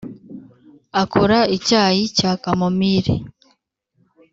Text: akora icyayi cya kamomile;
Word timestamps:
akora 1.01 1.39
icyayi 1.55 2.03
cya 2.17 2.31
kamomile; 2.43 3.13